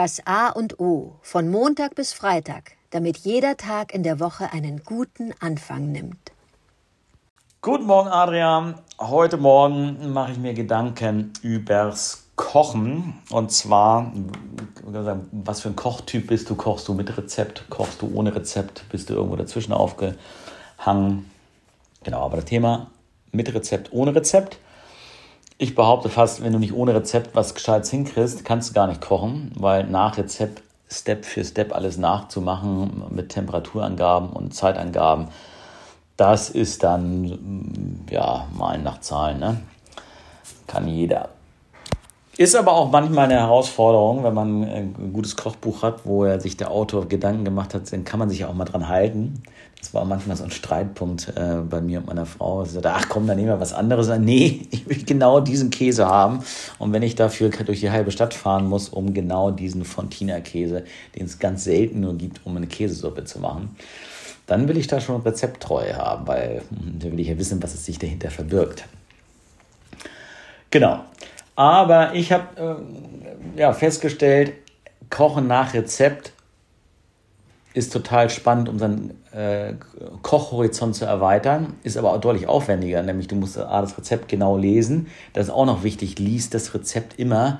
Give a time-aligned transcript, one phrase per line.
[0.00, 4.84] Das A und O von Montag bis Freitag, damit jeder Tag in der Woche einen
[4.84, 6.30] guten Anfang nimmt.
[7.62, 8.76] Guten Morgen, Adrian.
[9.00, 13.14] Heute Morgen mache ich mir Gedanken übers Kochen.
[13.30, 14.12] Und zwar,
[15.32, 16.54] was für ein Kochtyp bist du?
[16.54, 17.64] Kochst du mit Rezept?
[17.68, 18.88] Kochst du ohne Rezept?
[18.90, 21.28] Bist du irgendwo dazwischen aufgehangen?
[22.04, 22.92] Genau, aber das Thema
[23.32, 24.60] mit Rezept, ohne Rezept.
[25.60, 29.00] Ich behaupte fast, wenn du nicht ohne Rezept was Gescheites hinkriegst, kannst du gar nicht
[29.00, 35.28] kochen, weil nach Rezept Step für Step alles nachzumachen mit Temperaturangaben und Zeitangaben,
[36.16, 39.60] das ist dann, ja, mal nach Zahlen, ne?
[40.68, 41.28] Kann jeder.
[42.38, 46.56] Ist aber auch manchmal eine Herausforderung, wenn man ein gutes Kochbuch hat, wo er sich
[46.56, 49.42] der Autor Gedanken gemacht hat, dann kann man sich auch mal dran halten.
[49.80, 52.64] Das war manchmal so ein Streitpunkt äh, bei mir und meiner Frau.
[52.64, 54.08] Sie sagte, ach komm, dann nehmen wir was anderes.
[54.20, 56.44] Nee, ich will genau diesen Käse haben.
[56.78, 60.84] Und wenn ich dafür durch die halbe Stadt fahren muss, um genau diesen Fontina-Käse,
[61.16, 63.74] den es ganz selten nur gibt, um eine Käsesuppe zu machen,
[64.46, 67.74] dann will ich da schon rezepttreu haben, weil hm, da will ich ja wissen, was
[67.74, 68.84] es sich dahinter verbirgt.
[70.70, 71.00] Genau.
[71.58, 72.78] Aber ich habe
[73.56, 74.52] äh, ja, festgestellt,
[75.10, 76.32] Kochen nach Rezept
[77.74, 79.74] ist total spannend, um seinen äh,
[80.22, 84.56] Kochhorizont zu erweitern, ist aber auch deutlich aufwendiger, nämlich du musst A, das Rezept genau
[84.56, 85.08] lesen.
[85.32, 87.58] Das ist auch noch wichtig, liest das Rezept immer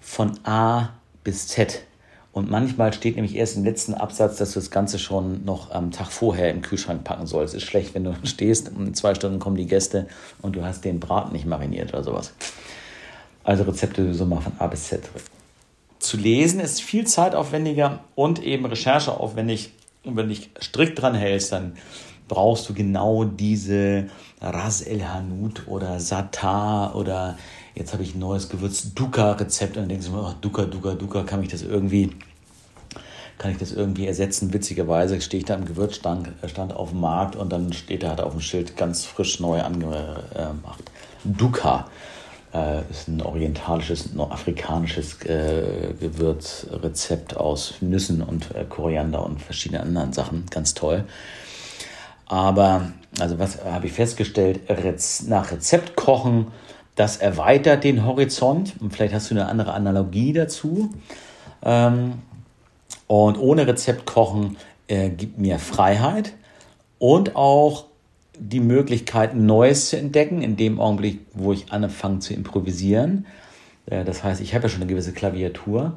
[0.00, 0.90] von A
[1.24, 1.82] bis Z.
[2.30, 5.90] Und manchmal steht nämlich erst im letzten Absatz, dass du das Ganze schon noch am
[5.90, 7.56] Tag vorher im Kühlschrank packen sollst.
[7.56, 10.06] Ist schlecht, wenn du stehst, in zwei Stunden kommen die Gäste
[10.42, 12.32] und du hast den Braten nicht mariniert oder sowas.
[13.46, 15.08] Also Rezepte so mal von A bis Z.
[16.00, 19.72] Zu lesen ist viel zeitaufwendiger und eben rechercheaufwendig.
[20.02, 21.76] Und wenn du dich strikt dran hältst, dann
[22.26, 24.08] brauchst du genau diese
[24.40, 27.38] Ras El Hanout oder Satar oder
[27.76, 30.94] jetzt habe ich ein neues Gewürz Duka-Rezept und dann denkst du mir, oh, Duka, Duka,
[30.94, 32.10] Duka, kann ich das irgendwie
[33.38, 34.54] kann ich das irgendwie ersetzen.
[34.54, 38.20] Witzigerweise stehe ich da im Gewürzstand stand auf dem Markt und dann steht da halt
[38.20, 40.90] auf dem Schild ganz frisch neu angemacht.
[41.22, 41.86] Duka
[42.56, 50.12] äh, ist ein orientalisches, nordafrikanisches äh, Gewürzrezept aus Nüssen und äh, Koriander und verschiedenen anderen
[50.12, 50.46] Sachen.
[50.50, 51.04] Ganz toll.
[52.26, 54.60] Aber, also was habe ich festgestellt?
[54.68, 56.48] Rez nach Rezept kochen,
[56.94, 58.74] das erweitert den Horizont.
[58.80, 60.90] Und vielleicht hast du eine andere Analogie dazu.
[61.62, 62.14] Ähm,
[63.06, 64.56] und ohne Rezept kochen
[64.88, 66.32] äh, gibt mir Freiheit
[66.98, 67.84] und auch
[68.38, 73.26] die Möglichkeit, Neues zu entdecken, in dem Augenblick, wo ich anfange zu improvisieren.
[73.86, 75.96] Äh, das heißt, ich habe ja schon eine gewisse Klaviatur.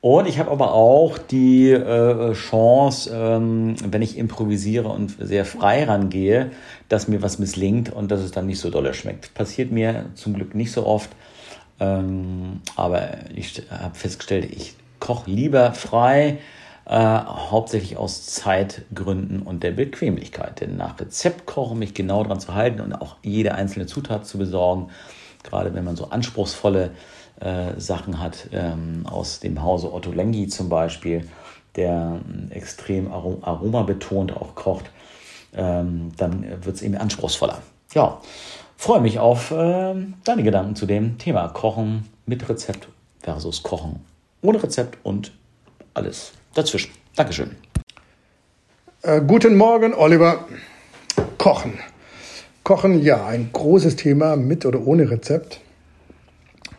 [0.00, 5.84] Und ich habe aber auch die äh, Chance, ähm, wenn ich improvisiere und sehr frei
[5.84, 6.50] rangehe,
[6.88, 9.32] dass mir was misslingt und dass es dann nicht so dolle schmeckt.
[9.34, 11.10] Passiert mir zum Glück nicht so oft.
[11.78, 16.38] Ähm, aber ich habe festgestellt, ich koche lieber frei
[16.86, 20.60] äh, hauptsächlich aus Zeitgründen und der Bequemlichkeit.
[20.60, 24.38] Denn nach Rezept kochen, mich genau daran zu halten und auch jede einzelne Zutat zu
[24.38, 24.88] besorgen,
[25.42, 26.90] gerade wenn man so anspruchsvolle
[27.40, 31.28] äh, Sachen hat, ähm, aus dem Hause Otto Lengi zum Beispiel,
[31.76, 34.90] der äh, extrem arom aromabetont auch kocht,
[35.54, 37.62] ähm, dann wird es eben anspruchsvoller.
[37.94, 38.20] Ja,
[38.76, 39.94] freue mich auf äh,
[40.24, 42.88] deine Gedanken zu dem Thema Kochen mit Rezept
[43.20, 44.00] versus Kochen
[44.42, 45.32] ohne Rezept und
[45.94, 46.92] alles dazwischen.
[47.16, 47.50] Dankeschön.
[49.02, 50.46] Äh, guten Morgen, Oliver.
[51.38, 51.74] Kochen.
[52.62, 55.60] Kochen, ja, ein großes Thema mit oder ohne Rezept.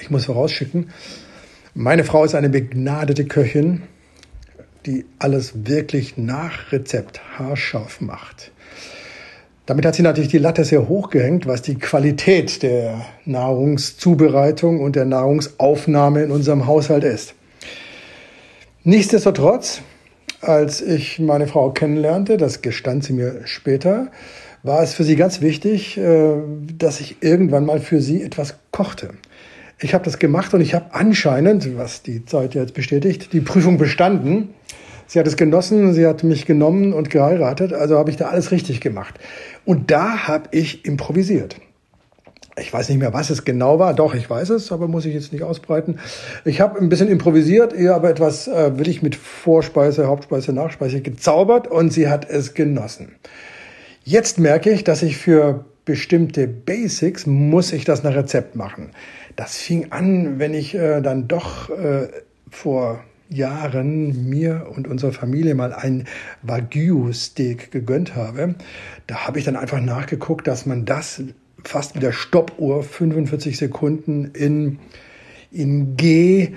[0.00, 0.90] Ich muss vorausschicken,
[1.74, 3.82] meine Frau ist eine begnadete Köchin,
[4.86, 8.52] die alles wirklich nach Rezept haarscharf macht.
[9.66, 14.94] Damit hat sie natürlich die Latte sehr hoch gehängt, was die Qualität der Nahrungszubereitung und
[14.94, 17.34] der Nahrungsaufnahme in unserem Haushalt ist.
[18.86, 19.80] Nichtsdestotrotz,
[20.42, 24.08] als ich meine Frau kennenlernte, das gestand sie mir später,
[24.62, 26.34] war es für sie ganz wichtig, äh,
[26.76, 29.14] dass ich irgendwann mal für sie etwas kochte.
[29.80, 33.78] Ich habe das gemacht und ich habe anscheinend, was die Zeit jetzt bestätigt, die Prüfung
[33.78, 34.50] bestanden.
[35.06, 38.50] Sie hat es genossen, sie hat mich genommen und geheiratet, also habe ich da alles
[38.50, 39.14] richtig gemacht.
[39.64, 41.56] Und da habe ich improvisiert
[42.56, 43.94] ich weiß nicht mehr, was es genau war.
[43.94, 45.98] Doch, ich weiß es, aber muss ich jetzt nicht ausbreiten.
[46.44, 51.00] Ich habe ein bisschen improvisiert, ihr aber etwas äh, will ich mit Vorspeise, Hauptspeise, Nachspeise
[51.00, 53.16] gezaubert und sie hat es genossen.
[54.04, 58.90] Jetzt merke ich, dass ich für bestimmte Basics muss ich das nach Rezept machen.
[59.36, 62.08] Das fing an, wenn ich äh, dann doch äh,
[62.50, 66.06] vor Jahren mir und unserer Familie mal ein
[66.42, 68.54] Wagyu-Steak gegönnt habe.
[69.06, 71.22] Da habe ich dann einfach nachgeguckt, dass man das
[71.64, 74.78] fast mit der Stoppuhr 45 Sekunden in
[75.54, 76.48] in G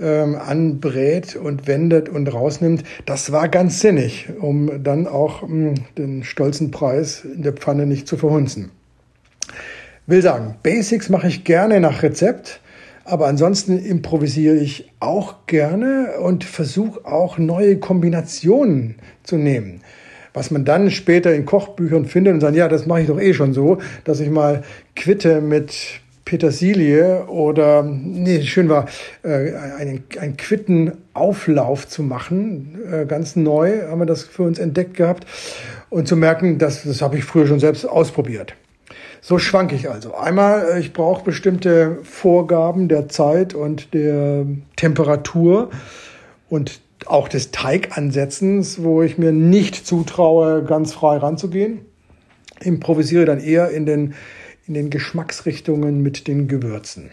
[0.00, 2.82] ähm, anbrät und wendet und rausnimmt.
[3.04, 7.86] Das war ganz sinnig, um dann auch mh, hm, den stolzen Preis in der Pfanne
[7.86, 8.70] nicht zu verhunzen.
[10.06, 12.60] Will sagen, Basics mache ich gerne nach Rezept.
[13.04, 19.80] Aber ansonsten improvisiere ich auch gerne und versuche auch neue Kombinationen zu nehmen.
[20.38, 23.34] Was man dann später in Kochbüchern findet und sagt, ja, das mache ich doch eh
[23.34, 24.62] schon so, dass ich mal
[24.94, 25.74] quitte mit
[26.24, 28.86] Petersilie oder, nee, schön war,
[29.24, 32.78] äh, einen, einen Quittenauflauf zu machen.
[32.88, 35.26] Äh, ganz neu haben wir das für uns entdeckt gehabt
[35.90, 38.54] und zu merken, dass, das habe ich früher schon selbst ausprobiert.
[39.20, 40.14] So schwank ich also.
[40.14, 44.46] Einmal, äh, ich brauche bestimmte Vorgaben der Zeit und der
[44.76, 45.70] Temperatur
[46.48, 51.80] und auch des Teigansetzens, wo ich mir nicht zutraue, ganz frei ranzugehen.
[52.60, 54.14] Improvisiere dann eher in den,
[54.66, 57.10] in den Geschmacksrichtungen mit den Gewürzen.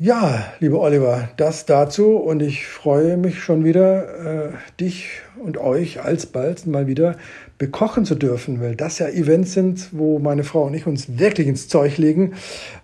[0.00, 5.08] Ja, lieber Oliver, das dazu und ich freue mich schon wieder, äh, dich
[5.42, 7.16] und euch alsbald mal wieder
[7.58, 11.48] bekochen zu dürfen, weil das ja Events sind, wo meine Frau und ich uns wirklich
[11.48, 12.34] ins Zeug legen,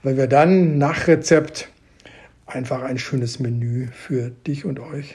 [0.02, 1.69] weil wir dann nach Rezept
[2.46, 5.14] einfach ein schönes Menü für dich und euch